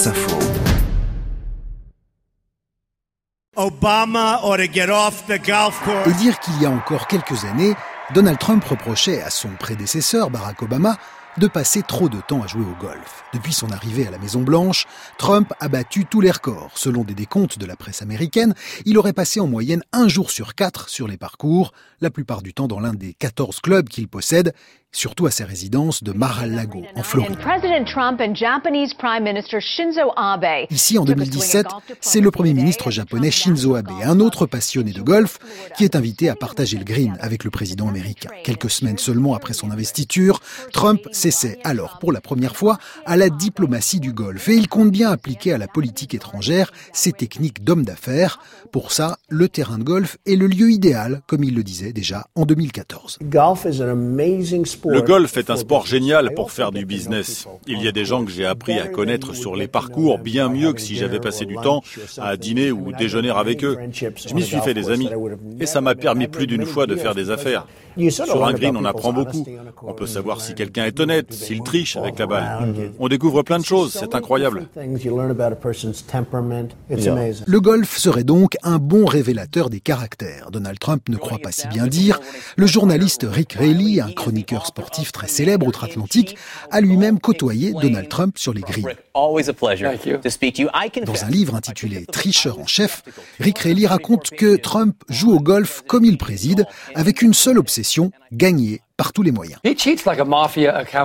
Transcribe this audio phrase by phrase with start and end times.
[0.00, 0.38] France Info.
[3.56, 6.06] Obama ought to get off the golf course.
[6.06, 7.74] Et dire qu'il y a encore quelques années,
[8.14, 10.96] Donald Trump reprochait à son prédécesseur Barack Obama
[11.38, 13.24] de passer trop de temps à jouer au golf.
[13.32, 14.86] Depuis son arrivée à la Maison Blanche,
[15.16, 16.72] Trump a battu tous les records.
[16.74, 18.54] Selon des décomptes de la presse américaine,
[18.84, 22.52] il aurait passé en moyenne un jour sur quatre sur les parcours, la plupart du
[22.52, 24.54] temps dans l'un des 14 clubs qu'il possède,
[24.92, 27.36] surtout à ses résidences de Mar-a-Lago, en Floride.
[30.70, 31.66] Ici, en 2017,
[32.00, 35.38] c'est le Premier ministre japonais Shinzo Abe, un autre passionné de golf,
[35.76, 38.30] qui est invité à partager le green avec le président américain.
[38.44, 40.40] Quelques semaines seulement après son investiture,
[40.72, 44.90] Trump s'essaie alors pour la première fois à la diplomatie du golf et il compte
[44.90, 48.40] bien appliquer à la politique étrangère ses techniques d'homme d'affaires.
[48.72, 52.26] Pour ça, le terrain de golf est le lieu idéal, comme il le disait déjà
[52.34, 53.18] en 2014.
[54.84, 57.46] Le golf est un sport génial pour faire du business.
[57.66, 60.72] Il y a des gens que j'ai appris à connaître sur les parcours bien mieux
[60.72, 61.82] que si j'avais passé du temps
[62.18, 63.76] à dîner ou déjeuner avec eux.
[63.92, 65.08] Je m'y suis fait des amis
[65.58, 67.66] et ça m'a permis plus d'une fois de faire des affaires.
[68.10, 69.46] Sur un green, on apprend beaucoup.
[69.82, 72.92] On peut savoir si quelqu'un est honnête, s'il triche avec la balle.
[72.98, 74.68] On découvre plein de choses, c'est incroyable.
[77.46, 80.50] Le golf serait donc un bon révélateur des caractères.
[80.50, 82.20] Donald Trump ne croit pas si bien dire.
[82.56, 86.36] Le journaliste Rick Rayleigh, un chroniqueur sportif très célèbre outre-Atlantique,
[86.70, 88.94] a lui-même côtoyé Donald Trump sur les greens.
[91.04, 93.02] Dans un livre intitulé Tricheur en chef,
[93.40, 98.12] Rick Rayleigh raconte que Trump joue au golf comme il préside, avec une seule obsession,
[98.32, 99.58] gagner par tous les moyens.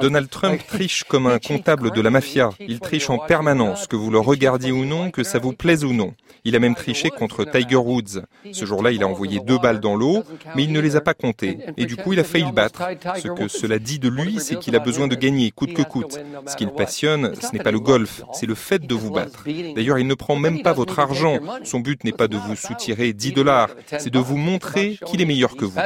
[0.00, 2.50] Donald Trump triche comme un comptable de la mafia.
[2.58, 5.92] Il triche en permanence, que vous le regardiez ou non, que ça vous plaise ou
[5.92, 6.12] non.
[6.46, 8.22] Il a même triché contre Tiger Woods.
[8.52, 10.24] Ce jour-là, il a envoyé deux balles dans l'eau,
[10.56, 11.58] mais il ne les a pas comptées.
[11.76, 12.82] Et du coup, il a failli le battre.
[13.16, 16.18] Ce que cela dit de lui, c'est qu'il a besoin de gagner, coûte que coûte.
[16.48, 19.44] Ce qui le passionne, ce n'est pas le golf, c'est le fait de vous battre.
[19.76, 21.38] D'ailleurs, il ne prend même pas votre argent.
[21.62, 25.26] Son but n'est pas de vous soutirer 10 dollars, c'est de vous montrer qu'il est
[25.26, 25.78] meilleur que vous.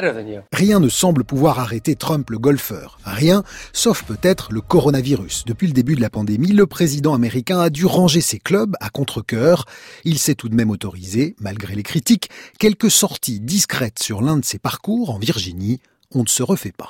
[0.55, 2.99] Rien ne semble pouvoir arrêter Trump le golfeur.
[3.05, 3.43] Rien,
[3.73, 5.45] sauf peut-être le coronavirus.
[5.47, 8.89] Depuis le début de la pandémie, le président américain a dû ranger ses clubs à
[8.89, 9.67] contre-coeur.
[10.05, 14.45] Il s'est tout de même autorisé, malgré les critiques, quelques sorties discrètes sur l'un de
[14.45, 15.81] ses parcours en Virginie.
[16.15, 16.87] On ne se refait pas.